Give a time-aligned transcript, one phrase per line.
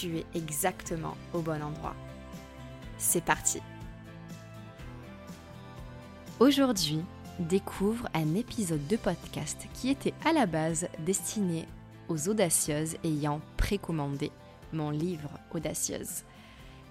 [0.00, 1.94] tu es exactement au bon endroit.
[2.98, 3.60] C'est parti
[6.38, 7.00] Aujourd'hui,
[7.38, 11.66] découvre un épisode de podcast qui était à la base destiné
[12.08, 14.30] aux audacieuses ayant précommandé
[14.74, 16.24] mon livre Audacieuse.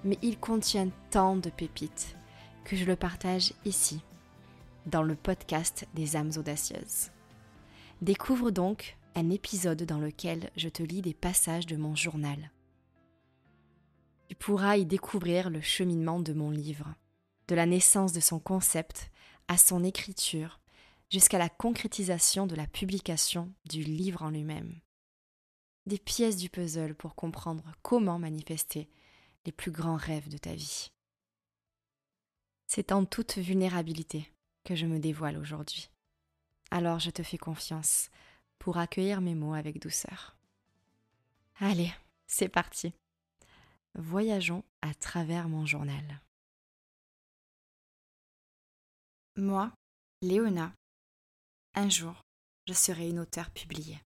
[0.03, 2.15] Mais il contient tant de pépites
[2.63, 4.01] que je le partage ici,
[4.87, 7.11] dans le podcast des âmes audacieuses.
[8.01, 12.49] Découvre donc un épisode dans lequel je te lis des passages de mon journal.
[14.27, 16.95] Tu pourras y découvrir le cheminement de mon livre,
[17.47, 19.11] de la naissance de son concept
[19.47, 20.59] à son écriture,
[21.11, 24.79] jusqu'à la concrétisation de la publication du livre en lui-même.
[25.85, 28.89] Des pièces du puzzle pour comprendre comment manifester
[29.45, 30.91] les plus grands rêves de ta vie.
[32.65, 34.31] C'est en toute vulnérabilité
[34.63, 35.91] que je me dévoile aujourd'hui.
[36.71, 38.09] Alors je te fais confiance
[38.57, 40.35] pour accueillir mes mots avec douceur.
[41.59, 41.93] Allez,
[42.25, 42.93] c'est parti.
[43.97, 46.21] Voyageons à travers mon journal.
[49.37, 49.73] Moi,
[50.21, 50.75] Léona,
[51.75, 52.21] un jour,
[52.67, 54.01] je serai une auteure publiée.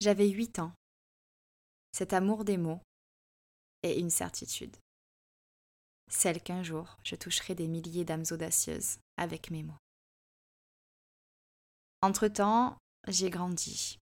[0.00, 0.72] J'avais huit ans.
[1.90, 2.80] Cet amour des mots
[3.82, 4.76] est une certitude.
[6.08, 9.78] Celle qu'un jour je toucherai des milliers d'âmes audacieuses avec mes mots.
[12.02, 13.98] Entre-temps, j'ai grandi.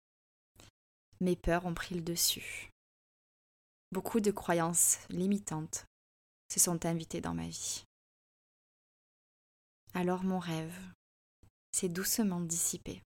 [1.20, 2.70] Mes peurs ont pris le dessus.
[3.92, 5.86] Beaucoup de croyances limitantes
[6.48, 7.84] se sont invitées dans ma vie.
[9.94, 10.78] Alors mon rêve
[11.72, 13.02] s'est doucement dissipé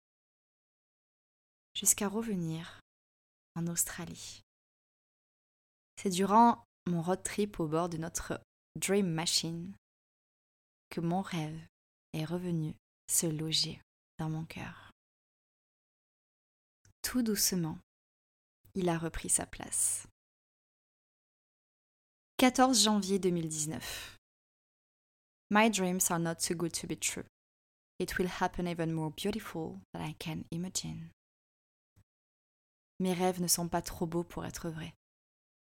[1.75, 2.81] jusqu'à revenir
[3.57, 4.43] en Australie.
[5.97, 8.41] C'est durant mon road trip au bord de notre
[8.77, 9.75] Dream Machine
[10.91, 11.59] que mon rêve
[12.13, 12.75] est revenu
[13.09, 13.81] se loger
[14.19, 14.93] dans mon cœur.
[17.03, 17.79] Tout doucement,
[18.75, 20.07] il a repris sa place.
[22.39, 23.81] 14 janvier 2019.
[25.51, 27.23] My dreams are not too good to be true.
[28.01, 31.11] It will happen even more beautiful than I can imagine.
[32.99, 34.95] Mes rêves ne sont pas trop beaux pour être vrais.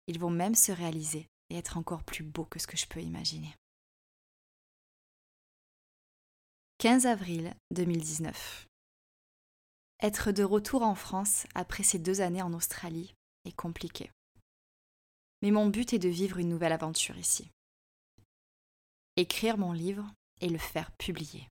[0.06, 3.02] Ils vont même se réaliser et être encore plus beaux que ce que je peux
[3.02, 3.54] imaginer.
[6.78, 8.66] 15 avril 2019.
[10.02, 14.10] Être de retour en France après ces deux années en Australie est compliqué.
[15.42, 17.50] Mais mon but est de vivre une nouvelle aventure ici.
[19.16, 20.06] Écrire mon livre
[20.40, 21.48] et le faire publier.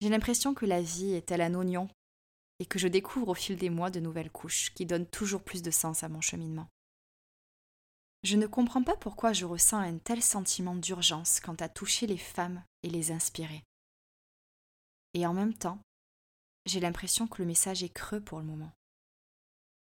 [0.00, 1.88] J'ai l'impression que la vie est tel un oignon
[2.58, 5.62] et que je découvre au fil des mois de nouvelles couches qui donnent toujours plus
[5.62, 6.68] de sens à mon cheminement.
[8.22, 12.18] Je ne comprends pas pourquoi je ressens un tel sentiment d'urgence quant à toucher les
[12.18, 13.62] femmes et les inspirer.
[15.12, 15.78] Et en même temps,
[16.64, 18.72] j'ai l'impression que le message est creux pour le moment.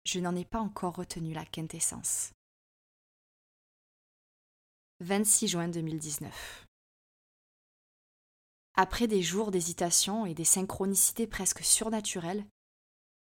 [0.07, 2.31] Je n'en ai pas encore retenu la quintessence.
[5.01, 6.65] 26 juin 2019.
[8.75, 12.47] Après des jours d'hésitation et des synchronicités presque surnaturelles,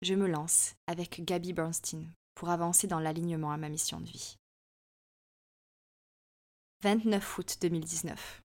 [0.01, 4.35] je me lance avec Gabby Bernstein pour avancer dans l'alignement à ma mission de vie.
[6.83, 8.41] 29 août 2019,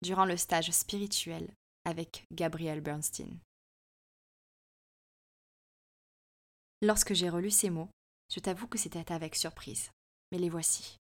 [0.00, 1.52] durant le stage spirituel
[1.84, 3.36] avec Gabrielle Bernstein.
[6.84, 7.88] Lorsque j'ai relu ces mots,
[8.30, 9.90] je t'avoue que c'était avec surprise,
[10.30, 10.98] mais les voici.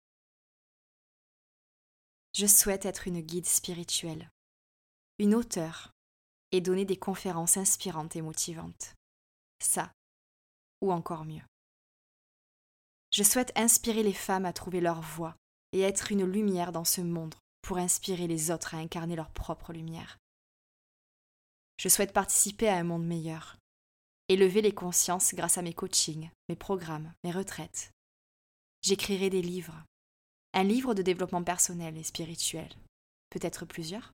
[2.34, 4.28] Je souhaite être une guide spirituelle,
[5.18, 5.90] une auteure,
[6.52, 8.94] et donner des conférences inspirantes et motivantes.
[9.58, 9.90] Ça,
[10.82, 11.46] ou encore mieux.
[13.10, 15.34] Je souhaite inspirer les femmes à trouver leur voie
[15.72, 19.72] et être une lumière dans ce monde pour inspirer les autres à incarner leur propre
[19.72, 20.18] lumière.
[21.78, 23.56] Je souhaite participer à un monde meilleur,
[24.30, 27.90] élever les consciences grâce à mes coachings, mes programmes, mes retraites.
[28.80, 29.84] J'écrirai des livres,
[30.54, 32.68] un livre de développement personnel et spirituel,
[33.30, 34.12] peut-être plusieurs.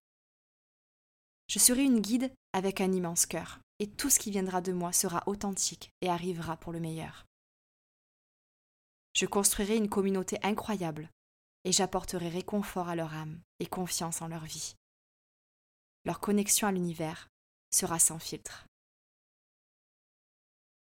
[1.49, 4.91] Je serai une guide avec un immense cœur, et tout ce qui viendra de moi
[4.95, 7.27] sera authentique et arrivera pour le meilleur.
[9.13, 11.11] Je construirai une communauté incroyable,
[11.65, 14.77] et j'apporterai réconfort à leur âme et confiance en leur vie.
[16.07, 17.29] Leur connexion à l'univers
[17.71, 18.66] sera sans filtre.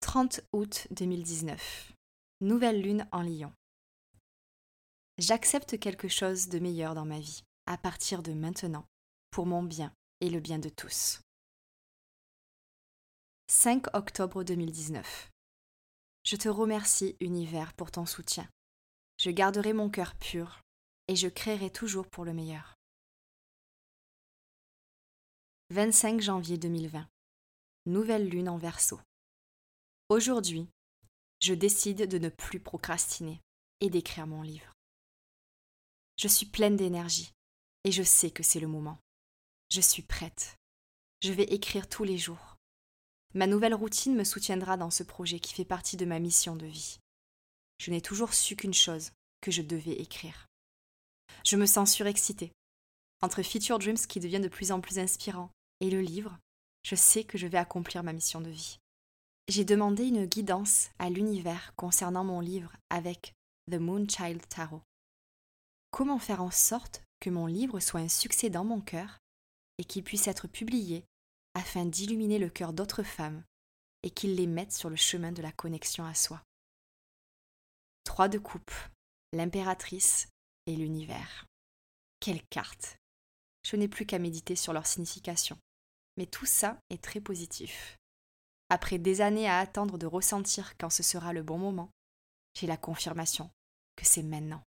[0.02, 1.93] 30 août 2019.
[2.40, 3.52] Nouvelle lune en Lion.
[5.16, 8.84] J'accepte quelque chose de meilleur dans ma vie, à partir de maintenant,
[9.31, 11.20] pour mon bien et le bien de tous.
[13.46, 15.31] 5 octobre 2019.
[16.25, 18.48] Je te remercie, Univers, pour ton soutien.
[19.19, 20.62] Je garderai mon cœur pur
[21.06, 22.75] et je créerai toujours pour le meilleur.
[25.70, 27.08] 25 janvier 2020.
[27.87, 29.00] Nouvelle lune en verso.
[30.12, 30.68] Aujourd'hui,
[31.40, 33.40] je décide de ne plus procrastiner
[33.80, 34.74] et d'écrire mon livre.
[36.18, 37.32] Je suis pleine d'énergie
[37.84, 38.98] et je sais que c'est le moment.
[39.70, 40.58] Je suis prête.
[41.22, 42.58] Je vais écrire tous les jours.
[43.32, 46.66] Ma nouvelle routine me soutiendra dans ce projet qui fait partie de ma mission de
[46.66, 46.98] vie.
[47.78, 50.46] Je n'ai toujours su qu'une chose, que je devais écrire.
[51.42, 52.52] Je me sens surexcitée.
[53.22, 55.50] Entre Future Dreams qui devient de plus en plus inspirant
[55.80, 56.38] et le livre,
[56.82, 58.76] je sais que je vais accomplir ma mission de vie.
[59.48, 63.34] J'ai demandé une guidance à l'univers concernant mon livre avec
[63.70, 64.82] The Moonchild Tarot.
[65.90, 69.18] Comment faire en sorte que mon livre soit un succès dans mon cœur
[69.78, 71.04] et qu'il puisse être publié
[71.54, 73.42] afin d'illuminer le cœur d'autres femmes
[74.04, 76.42] et qu'il les mette sur le chemin de la connexion à soi?
[78.04, 78.72] Trois de coupe,
[79.32, 80.28] l'impératrice
[80.66, 81.46] et l'univers.
[82.20, 82.96] Quelle carte
[83.64, 85.58] Je n'ai plus qu'à méditer sur leur signification.
[86.16, 87.98] Mais tout ça est très positif.
[88.74, 91.90] Après des années à attendre de ressentir quand ce sera le bon moment,
[92.54, 93.50] j'ai la confirmation
[93.96, 94.62] que c'est maintenant.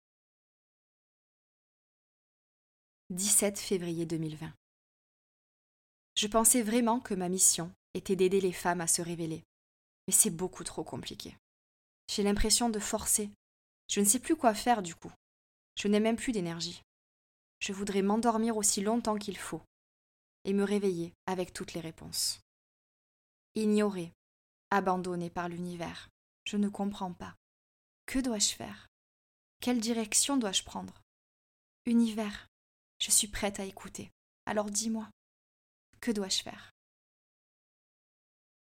[3.09, 4.53] 17 février 2020.
[6.13, 9.43] Je pensais vraiment que ma mission était d'aider les femmes à se révéler.
[10.07, 11.35] Mais c'est beaucoup trop compliqué.
[12.07, 13.31] J'ai l'impression de forcer.
[13.89, 15.13] Je ne sais plus quoi faire du coup.
[15.79, 16.83] Je n'ai même plus d'énergie.
[17.57, 19.63] Je voudrais m'endormir aussi longtemps qu'il faut
[20.43, 22.44] et me réveiller avec toutes les réponses.
[23.57, 24.11] Ignoré,
[24.69, 26.09] abandonné par l'univers,
[26.43, 27.37] je ne comprends pas.
[28.05, 28.89] Que dois-je faire?
[29.61, 31.01] Quelle direction dois-je prendre?
[31.85, 32.47] Univers,
[32.99, 34.11] je suis prête à écouter.
[34.45, 35.09] Alors dis-moi.
[36.01, 36.73] Que dois-je faire?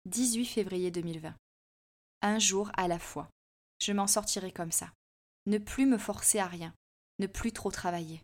[0.05, 1.35] 18 février 2020.
[2.23, 3.29] Un jour à la fois.
[3.81, 4.93] Je m'en sortirai comme ça.
[5.47, 6.73] Ne plus me forcer à rien.
[7.19, 8.23] Ne plus trop travailler.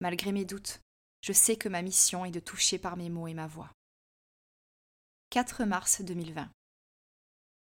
[0.00, 0.80] Malgré mes doutes,
[1.20, 3.70] je sais que ma mission est de toucher par mes mots et ma voix.
[5.34, 6.48] 4 mars 2020.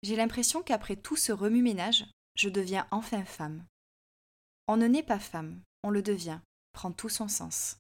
[0.02, 2.04] J'ai l'impression qu'après tout ce remue-ménage,
[2.34, 3.64] je deviens enfin femme.
[4.68, 6.40] On ne naît pas femme, on le devient,
[6.74, 7.78] prend tout son sens.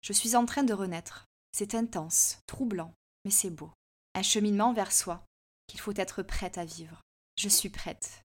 [0.00, 2.94] Je suis en train de renaître, c'est intense, troublant,
[3.26, 3.70] mais c'est beau.
[4.14, 5.22] Un cheminement vers soi
[5.66, 7.02] qu'il faut être prête à vivre.
[7.36, 8.22] Je suis prête.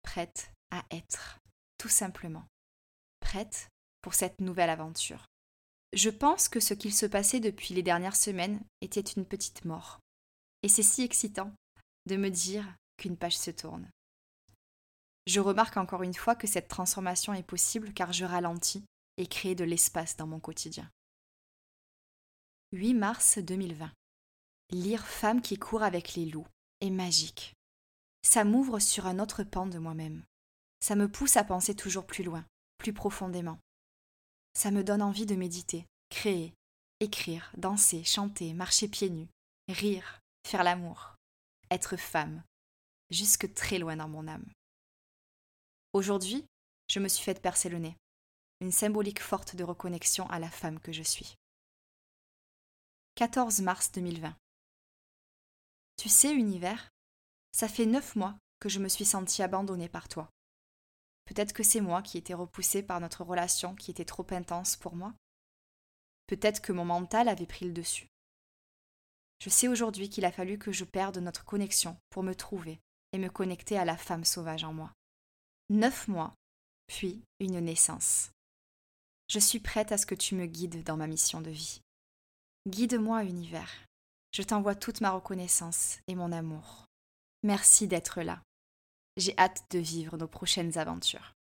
[0.00, 1.38] Prête à être,
[1.76, 2.46] tout simplement.
[3.20, 3.68] Prête
[4.00, 5.26] pour cette nouvelle aventure.
[5.92, 10.00] Je pense que ce qu'il se passait depuis les dernières semaines était une petite mort.
[10.62, 11.52] Et c'est si excitant
[12.06, 12.66] de me dire
[12.96, 13.88] qu'une page se tourne.
[15.26, 18.84] Je remarque encore une fois que cette transformation est possible car je ralentis
[19.16, 20.88] et crée de l'espace dans mon quotidien.
[22.72, 23.90] 8 mars 2020.
[24.70, 26.46] Lire Femme qui court avec les loups
[26.80, 27.54] est magique.
[28.22, 30.24] Ça m'ouvre sur un autre pan de moi-même.
[30.80, 32.44] Ça me pousse à penser toujours plus loin,
[32.78, 33.58] plus profondément.
[34.56, 36.54] Ça me donne envie de méditer, créer,
[37.00, 39.28] écrire, danser, chanter, marcher pieds nus,
[39.68, 41.14] rire, faire l'amour,
[41.70, 42.42] être femme,
[43.10, 44.50] jusque très loin dans mon âme.
[45.92, 46.46] Aujourd'hui,
[46.88, 47.98] je me suis faite percer le nez,
[48.62, 51.34] une symbolique forte de reconnexion à la femme que je suis.
[53.16, 54.34] 14 mars 2020.
[55.98, 56.88] Tu sais, univers,
[57.52, 60.30] ça fait neuf mois que je me suis sentie abandonnée par toi.
[61.26, 64.96] Peut-être que c'est moi qui étais repoussée par notre relation qui était trop intense pour
[64.96, 65.12] moi.
[66.26, 68.08] Peut-être que mon mental avait pris le dessus.
[69.40, 72.80] Je sais aujourd'hui qu'il a fallu que je perde notre connexion pour me trouver
[73.12, 74.92] et me connecter à la femme sauvage en moi.
[75.68, 76.34] Neuf mois,
[76.86, 78.30] puis une naissance.
[79.28, 81.80] Je suis prête à ce que tu me guides dans ma mission de vie.
[82.68, 83.70] Guide-moi, univers.
[84.32, 86.86] Je t'envoie toute ma reconnaissance et mon amour.
[87.42, 88.42] Merci d'être là.
[89.16, 91.32] J'ai hâte de vivre nos prochaines aventures.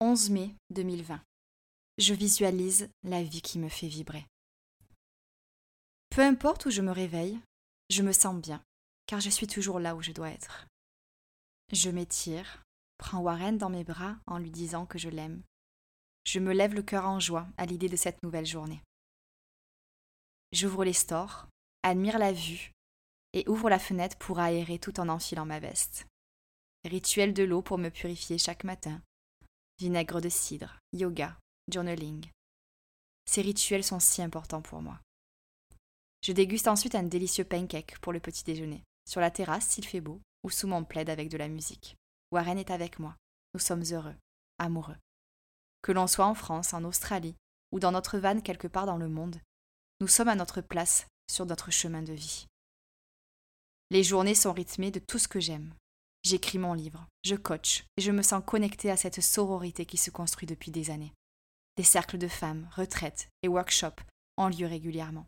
[0.00, 1.22] 11 mai 2020.
[1.96, 4.26] Je visualise la vie qui me fait vibrer.
[6.10, 7.40] Peu importe où je me réveille,
[7.88, 8.62] je me sens bien,
[9.06, 10.66] car je suis toujours là où je dois être.
[11.72, 12.62] Je m'étire,
[12.98, 15.42] prends Warren dans mes bras en lui disant que je l'aime.
[16.24, 18.82] Je me lève le cœur en joie à l'idée de cette nouvelle journée.
[20.52, 21.48] J'ouvre les stores,
[21.82, 22.72] admire la vue
[23.36, 26.06] et ouvre la fenêtre pour aérer tout en enfilant ma veste.
[26.86, 29.02] Rituel de l'eau pour me purifier chaque matin.
[29.78, 31.38] Vinaigre de cidre, yoga,
[31.70, 32.30] journaling.
[33.26, 34.98] Ces rituels sont si importants pour moi.
[36.22, 40.00] Je déguste ensuite un délicieux pancake pour le petit déjeuner, sur la terrasse s'il fait
[40.00, 41.94] beau, ou sous mon plaid avec de la musique.
[42.32, 43.16] Warren est avec moi.
[43.52, 44.16] Nous sommes heureux,
[44.58, 44.96] amoureux.
[45.82, 47.36] Que l'on soit en France, en Australie,
[47.70, 49.36] ou dans notre van quelque part dans le monde,
[50.00, 52.46] nous sommes à notre place sur notre chemin de vie.
[53.90, 55.72] Les journées sont rythmées de tout ce que j'aime.
[56.24, 60.10] J'écris mon livre, je coach, et je me sens connectée à cette sororité qui se
[60.10, 61.12] construit depuis des années.
[61.76, 64.02] Des cercles de femmes, retraites et workshops
[64.36, 65.26] ont lieu régulièrement.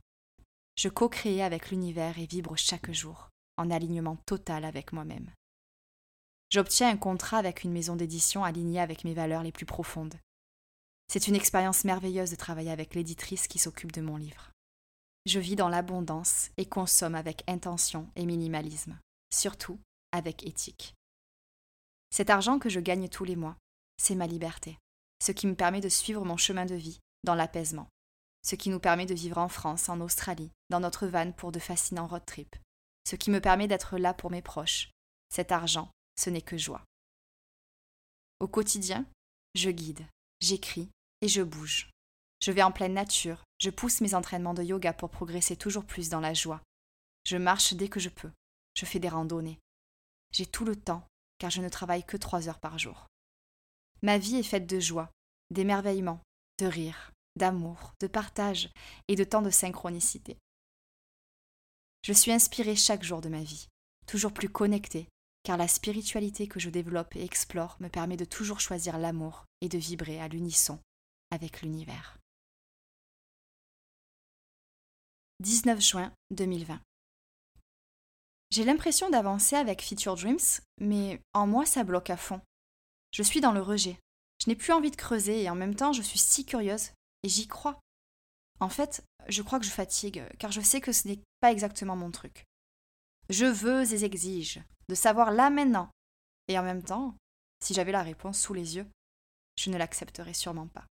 [0.76, 5.30] Je co-crée avec l'univers et vibre chaque jour, en alignement total avec moi-même.
[6.50, 10.18] J'obtiens un contrat avec une maison d'édition alignée avec mes valeurs les plus profondes.
[11.06, 14.50] C'est une expérience merveilleuse de travailler avec l'éditrice qui s'occupe de mon livre.
[15.28, 18.99] Je vis dans l'abondance et consomme avec intention et minimalisme,
[19.32, 19.78] surtout
[20.11, 20.94] avec éthique.
[22.11, 23.56] Cet argent que je gagne tous les mois,
[23.99, 24.78] c'est ma liberté
[25.20, 27.88] ce qui me permet de suivre mon chemin de vie dans l'apaisement,
[28.42, 31.58] ce qui nous permet de vivre en France, en Australie, dans notre van pour de
[31.58, 32.56] fascinants road trips,
[33.06, 34.90] ce qui me permet d'être là pour mes proches.
[35.30, 36.85] Cet argent, ce n'est que joie.
[38.40, 39.04] Au quotidien,
[39.54, 40.06] je guide,
[40.40, 40.88] j'écris
[41.20, 41.90] et je bouge.
[42.40, 46.09] Je vais en pleine nature, je pousse mes entraînements de yoga pour progresser toujours plus
[46.09, 46.62] dans la joie.
[47.25, 48.30] Je marche dès que je peux,
[48.75, 49.59] je fais des randonnées.
[50.33, 51.07] J'ai tout le temps,
[51.38, 53.07] car je ne travaille que trois heures par jour.
[54.02, 55.11] Ma vie est faite de joie,
[55.50, 56.21] d'émerveillement,
[56.59, 58.71] de rire, d'amour, de partage
[59.09, 60.38] et de tant de synchronicité.
[62.04, 63.66] Je suis inspirée chaque jour de ma vie,
[64.07, 65.09] toujours plus connectée,
[65.42, 69.68] car la spiritualité que je développe et explore me permet de toujours choisir l'amour et
[69.68, 70.78] de vibrer à l'unisson
[71.30, 72.18] avec l'univers.
[75.40, 76.80] 19 juin 2020.
[78.50, 80.38] J'ai l'impression d'avancer avec Future Dreams,
[80.80, 82.40] mais en moi ça bloque à fond.
[83.12, 84.00] Je suis dans le rejet.
[84.42, 86.90] Je n'ai plus envie de creuser et en même temps je suis si curieuse
[87.23, 87.78] et j'y crois.
[88.59, 91.95] En fait, je crois que je fatigue car je sais que ce n'est pas exactement
[91.95, 92.45] mon truc.
[93.30, 95.88] Je veux et exige de savoir là maintenant.
[96.49, 97.14] Et en même temps,
[97.62, 98.87] si j'avais la réponse sous les yeux,
[99.57, 100.87] je ne l'accepterais sûrement pas.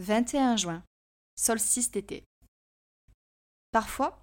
[0.00, 0.82] 21 juin,
[1.36, 2.24] solstice d'été.
[3.70, 4.20] Parfois,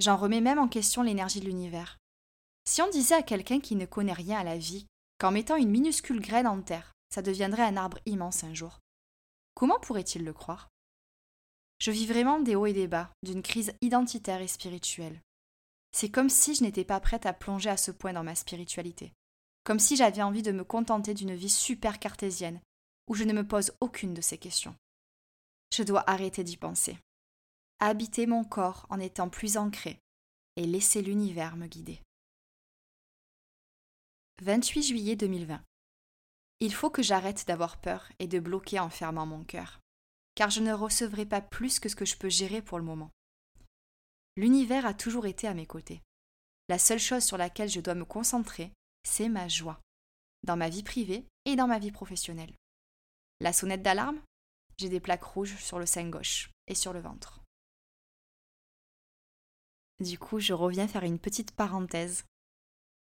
[0.00, 1.98] J'en remets même en question l'énergie de l'univers.
[2.64, 4.86] Si on disait à quelqu'un qui ne connaît rien à la vie
[5.18, 8.78] qu'en mettant une minuscule graine en terre, ça deviendrait un arbre immense un jour,
[9.54, 10.68] comment pourrait-il le croire?
[11.80, 15.20] Je vis vraiment des hauts et des bas, d'une crise identitaire et spirituelle.
[15.90, 19.12] C'est comme si je n'étais pas prête à plonger à ce point dans ma spiritualité,
[19.64, 22.60] comme si j'avais envie de me contenter d'une vie super cartésienne,
[23.08, 24.76] où je ne me pose aucune de ces questions.
[25.74, 26.98] Je dois arrêter d'y penser
[27.80, 30.00] habiter mon corps en étant plus ancré
[30.56, 32.02] et laisser l'univers me guider.
[34.42, 35.62] 28 juillet 2020.
[36.60, 39.80] Il faut que j'arrête d'avoir peur et de bloquer en fermant mon cœur,
[40.34, 43.10] car je ne recevrai pas plus que ce que je peux gérer pour le moment.
[44.36, 46.02] L'univers a toujours été à mes côtés.
[46.68, 48.72] La seule chose sur laquelle je dois me concentrer,
[49.04, 49.80] c'est ma joie,
[50.44, 52.54] dans ma vie privée et dans ma vie professionnelle.
[53.40, 54.20] La sonnette d'alarme?
[54.78, 57.40] J'ai des plaques rouges sur le sein gauche et sur le ventre.
[60.00, 62.24] Du coup, je reviens faire une petite parenthèse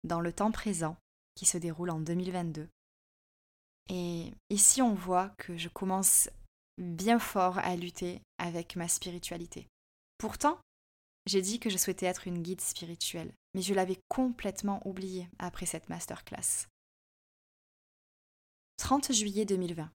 [0.04, 0.96] dans le temps présent
[1.34, 2.68] qui se déroule en 2022.
[3.88, 6.28] Et ici, on voit que je commence
[6.78, 9.68] bien fort à lutter avec ma spiritualité.
[10.18, 10.60] Pourtant,
[11.26, 15.66] j'ai dit que je souhaitais être une guide spirituelle, mais je l'avais complètement oublié après
[15.66, 16.66] cette masterclass.
[18.76, 19.90] 30 juillet 2020.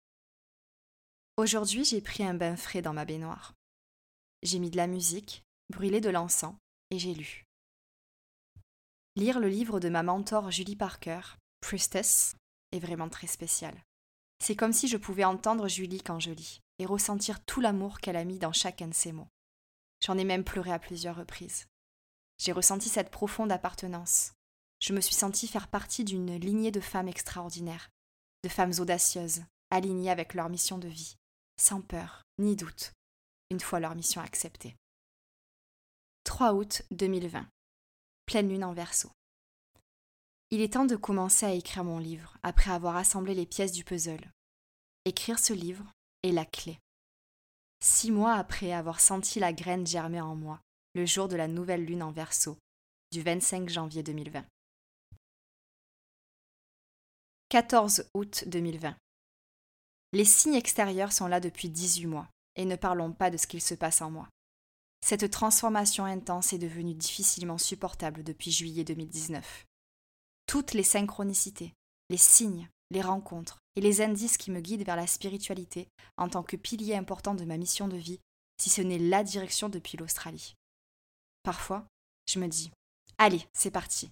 [1.39, 3.53] Aujourd'hui, j'ai pris un bain frais dans ma baignoire.
[4.41, 6.55] J'ai mis de la musique, brûlé de l'encens
[6.89, 7.45] et j'ai lu.
[9.15, 11.21] Lire le livre de ma mentor Julie Parker,
[11.61, 12.35] Priestess,
[12.71, 13.75] est vraiment très spécial.
[14.43, 18.15] C'est comme si je pouvais entendre Julie quand je lis et ressentir tout l'amour qu'elle
[18.15, 19.29] a mis dans chacun de ses mots.
[20.03, 21.67] J'en ai même pleuré à plusieurs reprises.
[22.39, 24.33] j'ai ressenti cette profonde appartenance.
[24.79, 27.91] Je me suis sentie faire partie d'une lignée de femmes extraordinaires,
[28.43, 31.16] de femmes audacieuses, alignées avec leur mission de vie,
[31.57, 32.93] sans peur ni doute,
[33.49, 34.75] une fois leur mission acceptée.
[36.23, 37.47] 3 août 2020.
[38.25, 39.09] Pleine lune en verso.
[40.49, 43.83] Il est temps de commencer à écrire mon livre après avoir assemblé les pièces du
[43.83, 44.31] puzzle.
[45.05, 45.85] Écrire ce livre
[46.23, 46.79] est la clé.
[47.81, 50.61] Six mois après avoir senti la graine germer en moi,
[50.95, 52.57] le jour de la nouvelle lune en verso,
[53.11, 54.45] du 25 janvier 2020.
[57.49, 58.97] 14 août 2020.
[60.13, 63.61] Les signes extérieurs sont là depuis 18 mois, et ne parlons pas de ce qu'il
[63.61, 64.27] se passe en moi.
[65.05, 69.65] Cette transformation intense est devenue difficilement supportable depuis juillet 2019
[70.47, 71.73] toutes les synchronicités,
[72.09, 76.41] les signes, les rencontres et les indices qui me guident vers la spiritualité en tant
[76.41, 78.21] que pilier important de ma mission de vie,
[78.57, 80.55] si ce n'est la direction depuis l'Australie.
[81.43, 81.85] Parfois,
[82.27, 82.71] je me dis
[83.17, 84.09] Allez, c'est parti.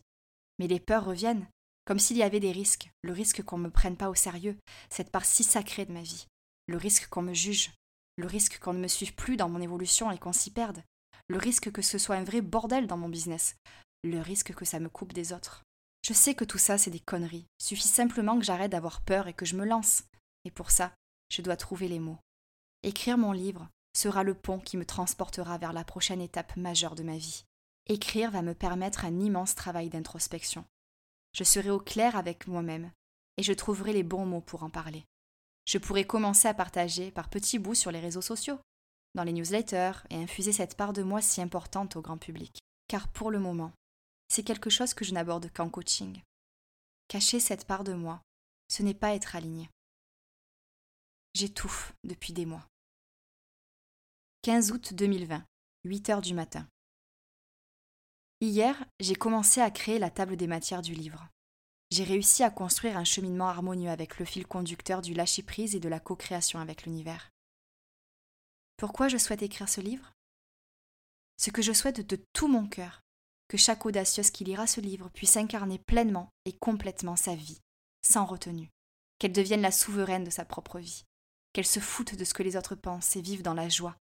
[0.60, 1.48] Mais les peurs reviennent,
[1.86, 4.58] comme s'il y avait des risques, le risque qu'on ne me prenne pas au sérieux,
[4.90, 6.26] cette part si sacrée de ma vie,
[6.68, 7.72] le risque qu'on me juge,
[8.18, 10.84] le risque qu'on ne me suive plus dans mon évolution et qu'on s'y perde,
[11.28, 13.56] le risque que ce soit un vrai bordel dans mon business,
[14.04, 15.64] le risque que ça me coupe des autres.
[16.06, 17.48] Je sais que tout ça, c'est des conneries.
[17.60, 20.04] Suffit simplement que j'arrête d'avoir peur et que je me lance.
[20.44, 20.94] Et pour ça,
[21.32, 22.20] je dois trouver les mots.
[22.84, 27.02] Écrire mon livre sera le pont qui me transportera vers la prochaine étape majeure de
[27.02, 27.46] ma vie.
[27.88, 30.66] Écrire va me permettre un immense travail d'introspection.
[31.36, 32.92] Je serai au clair avec moi-même
[33.36, 35.06] et je trouverai les bons mots pour en parler.
[35.66, 38.58] Je pourrai commencer à partager par petits bouts sur les réseaux sociaux,
[39.16, 42.60] dans les newsletters et infuser cette part de moi si importante au grand public.
[42.88, 43.74] Car pour le moment,
[44.30, 46.22] c'est quelque chose que je n'aborde qu'en coaching.
[47.10, 48.22] Cacher cette part de moi,
[48.70, 49.70] ce n'est pas être aligné.
[51.34, 52.66] J'étouffe depuis des mois.
[54.44, 55.44] 15 août 2020,
[55.84, 56.66] 8 heures du matin.
[58.42, 61.30] Hier, j'ai commencé à créer la table des matières du livre.
[61.92, 65.88] J'ai réussi à construire un cheminement harmonieux avec le fil conducteur du lâcher-prise et de
[65.88, 67.32] la co-création avec l'univers.
[68.76, 70.12] Pourquoi je souhaite écrire ce livre?
[71.38, 73.02] Ce que je souhaite de tout mon cœur,
[73.48, 77.62] que chaque audacieuse qui lira ce livre puisse incarner pleinement et complètement sa vie,
[78.02, 78.70] sans retenue,
[79.18, 81.06] qu'elle devienne la souveraine de sa propre vie,
[81.54, 83.96] qu'elle se foute de ce que les autres pensent et vive dans la joie,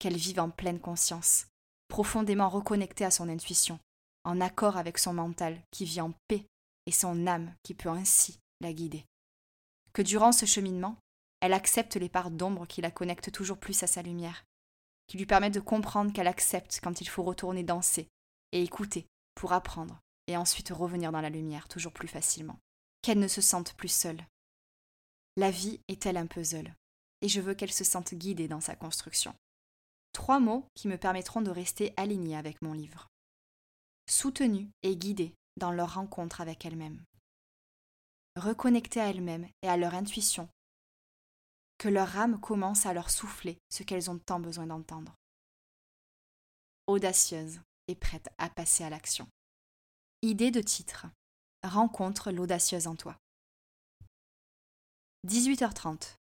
[0.00, 1.46] qu'elle vive en pleine conscience,
[1.88, 3.78] profondément reconnectée à son intuition,
[4.24, 6.46] en accord avec son mental qui vit en paix
[6.86, 9.04] et son âme qui peut ainsi la guider.
[9.92, 10.96] Que durant ce cheminement,
[11.40, 14.44] elle accepte les parts d'ombre qui la connectent toujours plus à sa lumière,
[15.06, 18.08] qui lui permettent de comprendre qu'elle accepte quand il faut retourner danser
[18.52, 22.58] et écouter pour apprendre et ensuite revenir dans la lumière toujours plus facilement.
[23.02, 24.26] Qu'elle ne se sente plus seule.
[25.36, 26.74] La vie est-elle un puzzle?
[27.22, 29.34] Et je veux qu'elle se sente guidée dans sa construction.
[30.18, 33.06] Trois mots qui me permettront de rester alignée avec mon livre.
[34.10, 37.04] Soutenue et guidée dans leur rencontre avec elle-même.
[38.34, 40.48] Reconnectée à elle-même et à leur intuition.
[41.78, 45.14] Que leur âme commence à leur souffler ce qu'elles ont tant besoin d'entendre.
[46.88, 49.28] Audacieuse, et prête à passer à l'action.
[50.22, 51.06] Idée de titre.
[51.62, 53.16] Rencontre l'audacieuse en toi.
[55.28, 56.16] 18h30.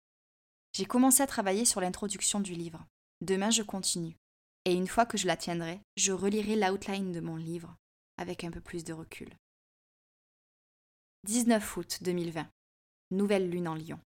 [0.74, 2.86] J'ai commencé à travailler sur l'introduction du livre.
[3.22, 4.16] Demain, je continue.
[4.64, 7.76] Et une fois que je la tiendrai, je relirai l'outline de mon livre
[8.18, 9.32] avec un peu plus de recul.
[11.24, 12.48] 19 août 2020.
[13.10, 14.00] Nouvelle lune en Lyon.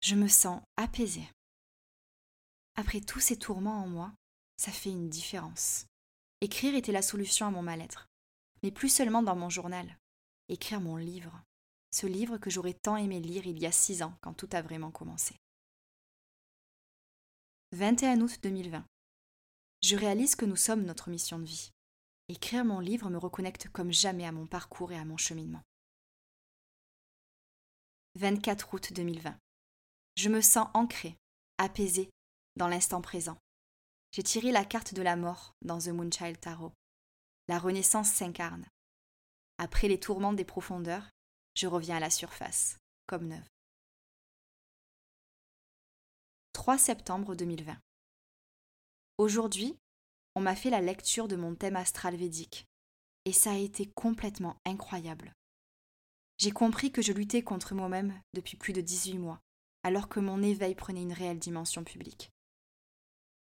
[0.00, 1.28] Je me sens apaisée.
[2.76, 4.12] Après tous ces tourments en moi,
[4.56, 5.86] ça fait une différence.
[6.40, 8.08] Écrire était la solution à mon mal-être.
[8.62, 9.98] Mais plus seulement dans mon journal.
[10.48, 11.42] Écrire mon livre.
[11.92, 14.62] Ce livre que j'aurais tant aimé lire il y a six ans quand tout a
[14.62, 15.36] vraiment commencé.
[17.72, 18.84] 21 août 2020.
[19.80, 21.70] Je réalise que nous sommes notre mission de vie.
[22.28, 25.62] Écrire mon livre me reconnecte comme jamais à mon parcours et à mon cheminement.
[28.16, 29.38] 24 août 2020.
[30.16, 31.16] Je me sens ancrée,
[31.58, 32.10] apaisée,
[32.56, 33.38] dans l'instant présent.
[34.10, 36.72] J'ai tiré la carte de la mort dans The Moonchild Tarot.
[37.46, 38.66] La renaissance s'incarne.
[39.58, 41.08] Après les tourments des profondeurs,
[41.54, 43.46] je reviens à la surface, comme neuve.
[46.60, 47.74] 3 septembre 2020.
[49.16, 49.78] Aujourd'hui,
[50.34, 52.66] on m'a fait la lecture de mon thème astral védique,
[53.24, 55.32] et ça a été complètement incroyable.
[56.36, 59.40] J'ai compris que je luttais contre moi-même depuis plus de 18 mois,
[59.84, 62.30] alors que mon éveil prenait une réelle dimension publique.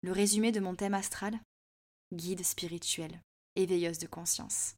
[0.02, 1.40] Le résumé de mon thème astral?
[2.14, 3.22] Guide spirituel,
[3.56, 4.76] éveilleuse de conscience.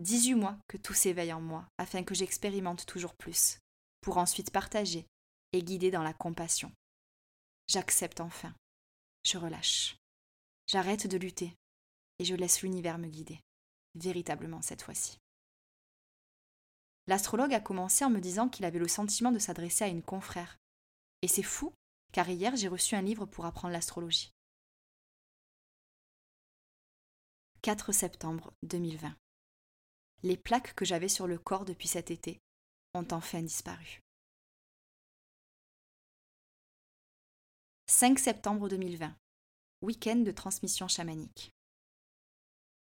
[0.00, 3.58] 18 mois que tout s'éveille en moi afin que j'expérimente toujours plus,
[4.02, 5.06] pour ensuite partager
[5.54, 6.70] et guider dans la compassion.
[7.68, 8.54] J'accepte enfin.
[9.24, 9.98] Je relâche.
[10.66, 11.54] J'arrête de lutter.
[12.20, 13.40] et je laisse l'univers me guider,
[13.94, 15.20] véritablement cette fois-ci.
[17.06, 20.58] L'astrologue a commencé en me disant qu'il avait le sentiment de s'adresser à une confrère.
[21.22, 21.72] Et c'est fou,
[22.12, 24.32] car hier j'ai reçu un livre pour apprendre l'astrologie.
[27.62, 29.16] 4 septembre 2020.
[30.22, 32.40] Les plaques que j'avais sur le corps depuis cet été
[32.94, 34.00] ont enfin disparu.
[38.00, 39.12] 5 septembre 2020.
[39.82, 41.50] Week-end de transmission chamanique.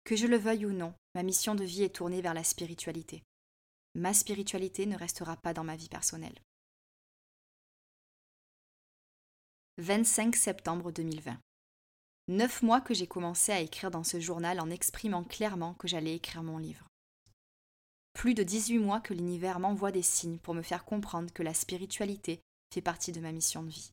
[0.06, 3.21] Que je le veuille ou non, ma mission de vie est tournée vers la spiritualité.
[3.93, 6.39] Ma spiritualité ne restera pas dans ma vie personnelle.
[9.80, 11.38] 25 septembre 2020.
[12.30, 16.15] Neuf mois que j'ai commencé à écrire dans ce journal en exprimant clairement que j'allais
[16.15, 16.88] écrire mon livre.
[18.13, 21.54] Plus de 18 mois que l'univers m'envoie des signes pour me faire comprendre que la
[21.54, 22.39] spiritualité
[22.74, 23.91] fait partie de ma mission de vie.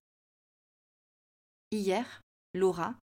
[1.71, 2.23] Hier,
[2.55, 2.99] Laura,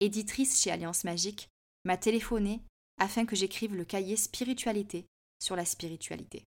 [0.00, 1.50] éditrice chez Alliance Magique,
[1.84, 2.62] m'a téléphoné
[2.98, 5.06] afin que j'écrive le cahier Spiritualité
[5.38, 6.44] sur la spiritualité.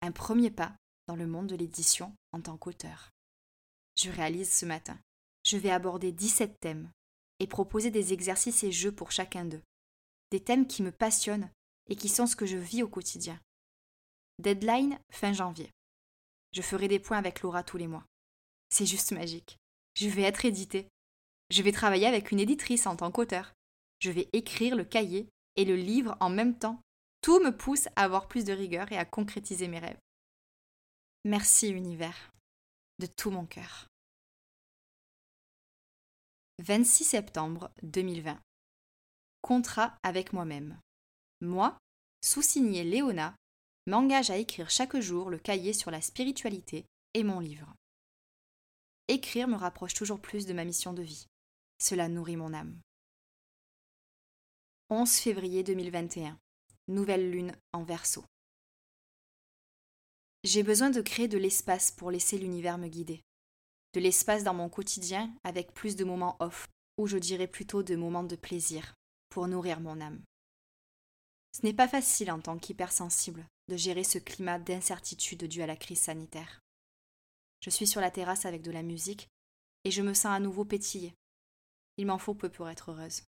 [0.00, 0.74] Un premier pas
[1.08, 3.10] dans le monde de l'édition en tant qu'auteur.
[3.96, 4.98] Je réalise ce matin.
[5.44, 6.90] Je vais aborder 17 thèmes
[7.38, 9.62] et proposer des exercices et jeux pour chacun d'eux.
[10.30, 11.50] Des thèmes qui me passionnent
[11.88, 13.38] et qui sont ce que je vis au quotidien.
[14.38, 15.70] Deadline fin janvier.
[16.52, 18.06] Je ferai des points avec Laura tous les mois.
[18.70, 19.58] C'est juste magique.
[19.98, 20.86] Je vais être édité.
[21.50, 23.52] Je vais travailler avec une éditrice en tant qu'auteur.
[23.98, 26.80] Je vais écrire le cahier et le livre en même temps.
[27.20, 29.98] Tout me pousse à avoir plus de rigueur et à concrétiser mes rêves.
[31.24, 32.30] Merci univers,
[33.00, 33.88] de tout mon cœur.
[36.60, 38.40] 26 septembre 2020.
[39.42, 40.78] Contrat avec moi-même.
[41.40, 41.76] Moi,
[42.22, 43.34] sous-signé Léona,
[43.88, 47.74] m'engage à écrire chaque jour le cahier sur la spiritualité et mon livre.
[49.10, 51.26] Écrire me rapproche toujours plus de ma mission de vie.
[51.78, 52.78] Cela nourrit mon âme.
[54.90, 56.38] 11 février 2021.
[56.88, 58.22] Nouvelle lune en verso.
[60.44, 63.22] J'ai besoin de créer de l'espace pour laisser l'univers me guider.
[63.94, 66.68] De l'espace dans mon quotidien avec plus de moments off,
[66.98, 68.94] ou je dirais plutôt de moments de plaisir,
[69.30, 70.20] pour nourrir mon âme.
[71.52, 75.76] Ce n'est pas facile en tant qu'hypersensible de gérer ce climat d'incertitude dû à la
[75.76, 76.60] crise sanitaire.
[77.60, 79.28] Je suis sur la terrasse avec de la musique
[79.84, 81.14] et je me sens à nouveau pétiller.
[81.96, 83.22] Il m'en faut peu pour être heureuse.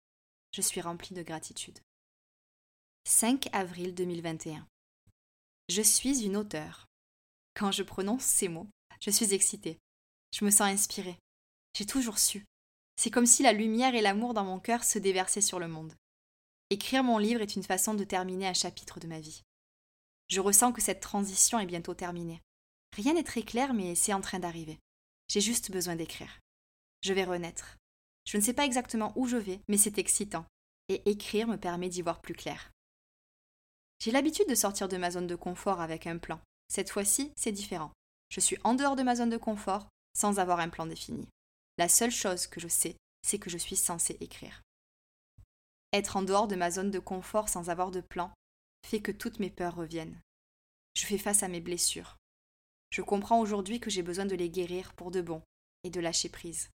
[0.51, 1.79] Je suis remplie de gratitude.
[3.05, 4.67] 5 avril 2021.
[5.69, 6.87] Je suis une auteure.
[7.55, 8.67] Quand je prononce ces mots,
[9.01, 9.79] je suis excitée.
[10.31, 11.17] Je me sens inspirée.
[11.73, 12.45] J'ai toujours su.
[12.95, 15.93] C'est comme si la lumière et l'amour dans mon cœur se déversaient sur le monde.
[16.69, 19.41] Écrire mon livre est une façon de terminer un chapitre de ma vie.
[20.27, 22.41] Je ressens que cette transition est bientôt terminée.
[22.95, 24.79] Rien n'est très clair, mais c'est en train d'arriver.
[25.27, 26.39] J'ai juste besoin d'écrire.
[27.01, 27.77] Je vais renaître.
[28.25, 30.45] Je ne sais pas exactement où je vais, mais c'est excitant.
[30.87, 32.71] Et écrire me permet d'y voir plus clair.
[33.99, 36.39] J'ai l'habitude de sortir de ma zone de confort avec un plan.
[36.67, 37.91] Cette fois-ci, c'est différent.
[38.29, 41.27] Je suis en dehors de ma zone de confort sans avoir un plan défini.
[41.77, 44.61] La seule chose que je sais, c'est que je suis censée écrire.
[45.91, 48.31] Être en dehors de ma zone de confort sans avoir de plan
[48.85, 50.19] fait que toutes mes peurs reviennent.
[50.95, 52.18] Je fais face à mes blessures.
[52.89, 55.41] Je comprends aujourd'hui que j'ai besoin de les guérir pour de bon
[55.83, 56.69] et de lâcher prise.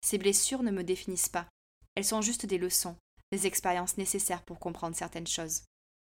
[0.00, 1.48] Ces blessures ne me définissent pas.
[1.94, 2.96] Elles sont juste des leçons,
[3.30, 5.62] des expériences nécessaires pour comprendre certaines choses.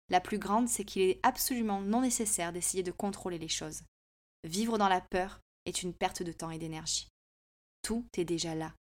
[0.09, 3.83] La plus grande, c'est qu'il est absolument non nécessaire d'essayer de contrôler les choses.
[4.43, 7.07] Vivre dans la peur est une perte de temps et d'énergie.
[7.81, 8.73] Tout est déjà là.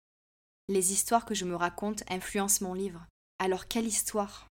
[0.68, 3.06] Les histoires que je me raconte influencent mon livre.
[3.38, 4.48] Alors quelle histoire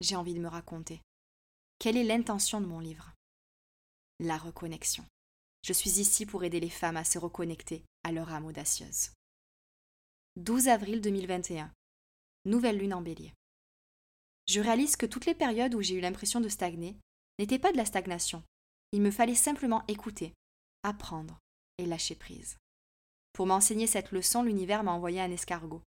[0.00, 1.00] j'ai envie de me raconter?
[1.78, 3.12] Quelle est l'intention de mon livre?
[4.20, 5.04] La reconnexion.
[5.66, 9.10] Je suis ici pour aider les femmes à se reconnecter à leur âme audacieuse.
[10.36, 11.72] 12 avril 2021.
[12.44, 13.34] Nouvelle lune en bélier.
[14.46, 16.96] Je réalise que toutes les périodes où j'ai eu l'impression de stagner
[17.40, 18.44] n'étaient pas de la stagnation.
[18.92, 20.34] Il me fallait simplement écouter,
[20.84, 21.36] apprendre
[21.78, 22.58] et lâcher prise.
[23.32, 25.82] Pour m'enseigner cette leçon, l'univers m'a envoyé un escargot.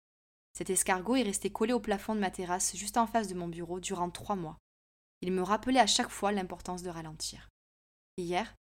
[0.57, 3.49] Cet escargot est resté collé au plafond de ma terrasse juste en face de mon
[3.49, 4.57] bureau durant trois mois.
[5.21, 7.49] Il me rappelait à chaque fois l'importance de ralentir.
[8.17, 8.55] Hier,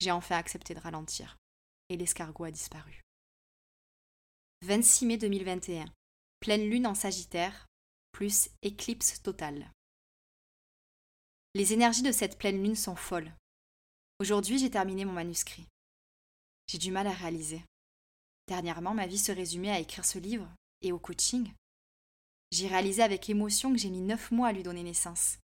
[0.00, 1.36] j'ai enfin accepté de ralentir,
[1.88, 3.02] et l'escargot a disparu.
[4.62, 5.86] 26 mai 2021.
[6.40, 7.66] Pleine lune en Sagittaire,
[8.12, 9.70] plus éclipse totale.
[11.54, 13.32] Les énergies de cette pleine lune sont folles.
[14.20, 15.66] Aujourd'hui, j'ai terminé mon manuscrit.
[16.66, 17.62] J'ai du mal à réaliser.
[18.46, 20.48] Dernièrement, ma vie se résumait à écrire ce livre
[20.82, 21.52] et au coaching.
[22.50, 25.38] J'ai réalisé avec émotion que j'ai mis neuf mois à lui donner naissance.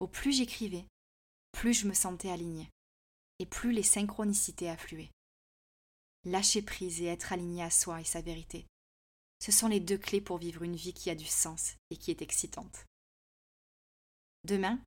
[0.00, 0.86] Au plus j'écrivais,
[1.52, 2.70] plus je me sentais alignée,
[3.40, 5.10] et plus les synchronicités affluaient.
[6.24, 8.66] Lâcher prise et être aligné à soi et sa vérité.
[9.40, 12.10] Ce sont les deux clés pour vivre une vie qui a du sens et qui
[12.10, 12.84] est excitante.
[14.44, 14.78] Demain,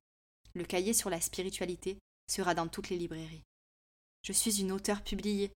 [0.54, 1.98] le cahier sur la spiritualité
[2.30, 3.42] sera dans toutes les librairies.
[4.22, 5.52] Je suis une auteure publiée.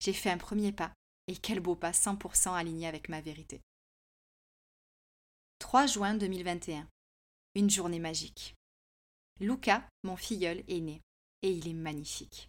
[0.00, 0.94] J'ai fait un premier pas,
[1.26, 3.60] et quel beau pas 100% aligné avec ma vérité.
[5.58, 6.88] 3 juin 2021.
[7.56, 8.54] Une journée magique.
[9.38, 11.02] Luca, mon filleul, est né,
[11.42, 12.48] et il est magnifique.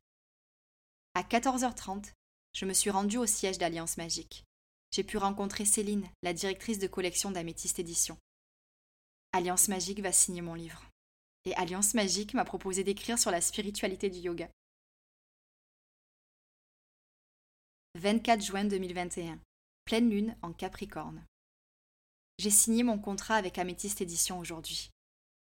[1.14, 2.14] À 14h30,
[2.54, 4.44] je me suis rendue au siège d'Alliance Magique.
[4.92, 8.18] J'ai pu rencontrer Céline, la directrice de collection d'Améthyste Édition.
[9.32, 10.84] Alliance Magique va signer mon livre.
[11.46, 14.50] Et Alliance Magique m'a proposé d'écrire sur la spiritualité du yoga.
[17.96, 19.40] 24 juin 2021.
[19.86, 21.24] Pleine lune en Capricorne.
[22.38, 24.90] J'ai signé mon contrat avec Améthyste Édition aujourd'hui.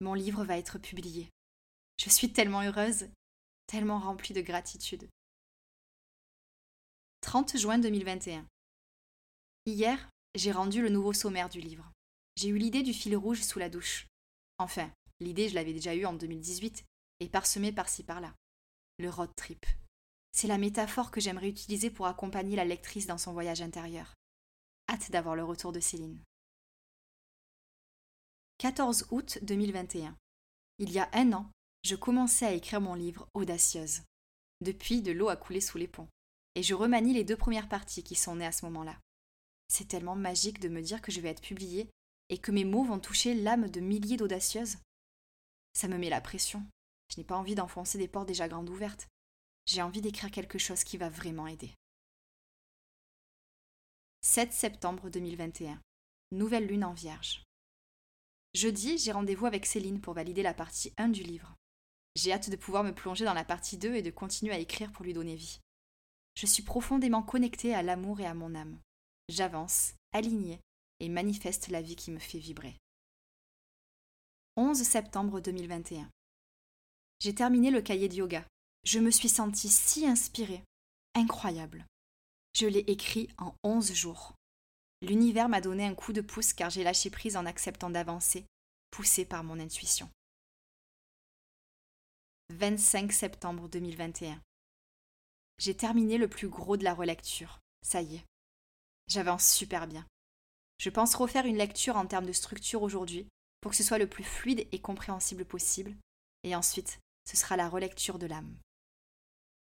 [0.01, 1.29] Mon livre va être publié.
[1.97, 3.07] Je suis tellement heureuse,
[3.71, 5.07] tellement remplie de gratitude.
[7.21, 8.45] 30 juin 2021.
[9.65, 11.89] Hier, j'ai rendu le nouveau sommaire du livre.
[12.35, 14.07] J'ai eu l'idée du fil rouge sous la douche.
[14.57, 16.83] Enfin, l'idée, je l'avais déjà eue en 2018
[17.21, 18.35] et parsemée par-ci par-là.
[18.99, 19.65] Le road trip.
[20.33, 24.15] C'est la métaphore que j'aimerais utiliser pour accompagner la lectrice dans son voyage intérieur.
[24.89, 26.21] Hâte d'avoir le retour de Céline.
[28.57, 30.17] 14 août 2021.
[30.77, 31.49] Il y a un an,
[31.83, 34.03] je commençais à écrire mon livre Audacieuse.
[34.61, 36.07] Depuis, de l'eau a coulé sous les ponts.
[36.55, 38.99] Et je remanie les deux premières parties qui sont nées à ce moment-là.
[39.67, 41.89] C'est tellement magique de me dire que je vais être publiée
[42.29, 44.77] et que mes mots vont toucher l'âme de milliers d'audacieuses.
[45.73, 46.63] Ça me met la pression.
[47.09, 49.07] Je n'ai pas envie d'enfoncer des portes déjà grandes ouvertes.
[49.65, 51.73] J'ai envie d'écrire quelque chose qui va vraiment aider.
[54.21, 55.81] 7 septembre 2021.
[56.31, 57.43] Nouvelle lune en vierge.
[58.53, 61.55] Jeudi, j'ai rendez-vous avec Céline pour valider la partie 1 du livre.
[62.15, 64.91] J'ai hâte de pouvoir me plonger dans la partie 2 et de continuer à écrire
[64.91, 65.59] pour lui donner vie.
[66.35, 68.79] Je suis profondément connectée à l'amour et à mon âme.
[69.29, 70.59] J'avance, alignée,
[70.99, 72.75] et manifeste la vie qui me fait vibrer.
[74.57, 76.09] 11 septembre 2021.
[77.19, 78.45] J'ai terminé le cahier de yoga.
[78.83, 80.63] Je me suis sentie si inspirée,
[81.15, 81.85] incroyable.
[82.53, 84.33] Je l'ai écrit en 11 jours.
[85.01, 88.45] L'univers m'a donné un coup de pouce car j'ai lâché prise en acceptant d'avancer,
[88.91, 90.09] poussée par mon intuition.
[92.51, 94.41] 25 septembre 2021.
[95.57, 97.59] J'ai terminé le plus gros de la relecture.
[97.81, 98.25] Ça y est.
[99.07, 100.05] J'avance super bien.
[100.77, 103.27] Je pense refaire une lecture en termes de structure aujourd'hui
[103.61, 105.95] pour que ce soit le plus fluide et compréhensible possible.
[106.43, 108.53] Et ensuite, ce sera la relecture de l'âme.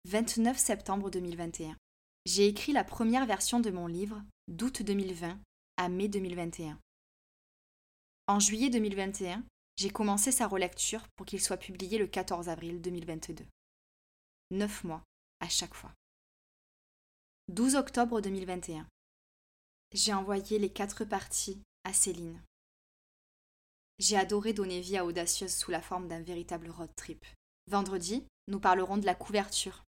[0.05, 1.75] 29 septembre 2021.
[2.25, 5.39] J'ai écrit la première version de mon livre d'août 2020
[5.77, 6.79] à mai 2021.
[8.27, 9.43] En juillet 2021,
[9.77, 13.45] j'ai commencé sa relecture pour qu'il soit publié le 14 avril 2022.
[14.51, 15.03] Neuf mois
[15.39, 15.93] à chaque fois.
[17.49, 18.87] 12 octobre 2021.
[19.93, 22.41] J'ai envoyé les quatre parties à Céline.
[23.99, 27.23] J'ai adoré donner vie à Audacieuse sous la forme d'un véritable road trip.
[27.69, 29.83] Vendredi, nous parlerons de la couverture.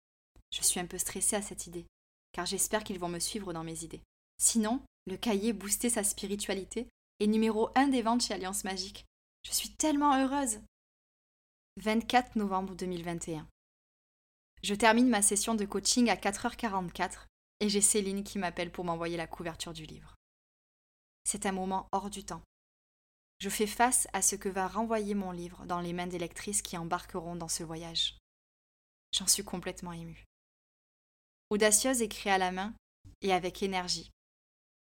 [0.51, 1.85] Je suis un peu stressée à cette idée,
[2.31, 4.01] car j'espère qu'ils vont me suivre dans mes idées.
[4.39, 6.87] Sinon, le cahier Booster sa spiritualité
[7.19, 9.05] est numéro 1 des ventes chez Alliance Magique.
[9.43, 10.59] Je suis tellement heureuse.
[11.77, 13.47] 24 novembre 2021.
[14.61, 17.27] Je termine ma session de coaching à 4h44
[17.61, 20.15] et j'ai Céline qui m'appelle pour m'envoyer la couverture du livre.
[21.23, 22.41] C'est un moment hors du temps.
[23.39, 26.61] Je fais face à ce que va renvoyer mon livre dans les mains des lectrices
[26.61, 28.17] qui embarqueront dans ce voyage.
[29.13, 30.25] J'en suis complètement émue.
[31.49, 32.73] Audacieuse écrit à la main
[33.21, 34.11] et avec énergie.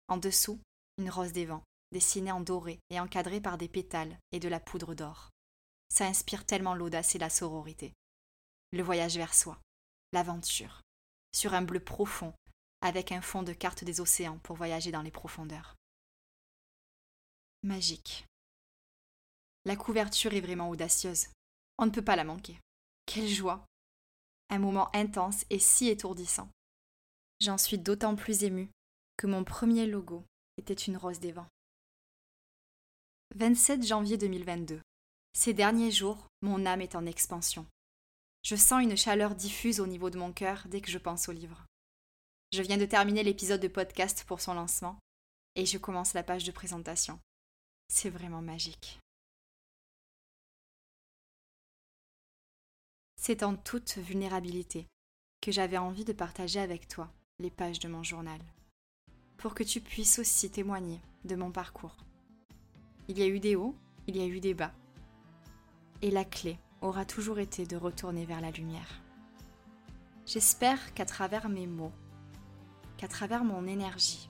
[0.09, 0.61] En dessous,
[0.99, 1.65] une rose des vents,
[1.97, 5.31] dessinée en doré et encadrée par des pétales et de la poudre d'or.
[5.89, 7.95] Ça inspire tellement l'audace et la sororité.
[8.73, 9.59] Le voyage vers soi,
[10.13, 10.83] l'aventure,
[11.35, 12.35] sur un bleu profond,
[12.83, 15.75] avec un fond de carte des océans pour voyager dans les profondeurs.
[17.63, 18.27] Magique.
[19.65, 21.29] La couverture est vraiment audacieuse.
[21.79, 22.61] On ne peut pas la manquer.
[23.07, 23.65] Quelle joie.
[24.51, 26.51] Un moment intense et si étourdissant.
[27.41, 28.69] J'en suis d'autant plus émue
[29.17, 30.27] que mon premier logo
[30.59, 31.49] était une rose des vents.
[33.35, 34.81] 27 janvier 2022.
[35.35, 37.67] Ces derniers jours, mon âme est en expansion.
[38.43, 41.33] Je sens une chaleur diffuse au niveau de mon cœur dès que je pense au
[41.33, 41.67] livre.
[42.53, 44.97] Je viens de terminer l'épisode de podcast pour son lancement
[45.55, 47.19] et je commence la page de présentation.
[47.89, 49.01] C'est vraiment magique.
[53.21, 54.87] C'est en toute vulnérabilité
[55.43, 58.41] que j'avais envie de partager avec toi les pages de mon journal,
[59.37, 61.97] pour que tu puisses aussi témoigner de mon parcours.
[63.09, 63.77] Il y a eu des hauts,
[64.09, 64.73] il y a eu des bas,
[66.03, 69.01] et la clé aura toujours été de retourner vers la lumière.
[70.27, 71.93] J'espère qu'à travers mes mots,
[72.97, 74.29] qu'à travers mon énergie,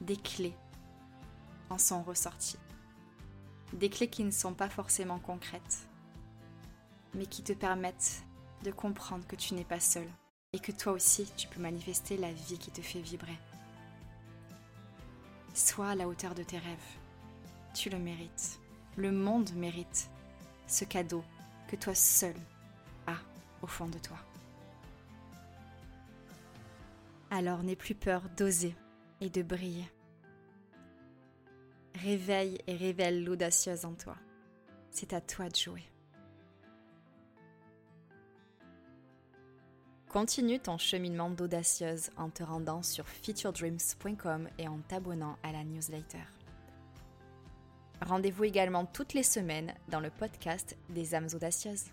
[0.00, 0.54] des clés
[1.68, 2.58] en sont ressorties.
[3.74, 5.86] Des clés qui ne sont pas forcément concrètes,
[7.14, 8.22] mais qui te permettent
[8.64, 10.08] de comprendre que tu n'es pas seul
[10.54, 13.38] et que toi aussi tu peux manifester la vie qui te fait vibrer.
[15.52, 17.01] Sois à la hauteur de tes rêves.
[17.74, 18.60] Tu le mérites.
[18.96, 20.10] Le monde mérite
[20.66, 21.24] ce cadeau
[21.68, 22.34] que toi seul
[23.06, 23.18] as
[23.62, 24.18] au fond de toi.
[27.30, 28.74] Alors n'aie plus peur d'oser
[29.20, 29.90] et de briller.
[31.94, 34.16] Réveille et révèle l'audacieuse en toi.
[34.90, 35.84] C'est à toi de jouer.
[40.08, 46.18] Continue ton cheminement d'audacieuse en te rendant sur featuredreams.com et en t'abonnant à la newsletter.
[48.02, 51.86] Rendez-vous également toutes les semaines dans le podcast des âmes audacieuses.